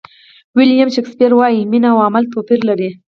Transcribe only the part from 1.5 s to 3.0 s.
مینه او عمل توپیر لري.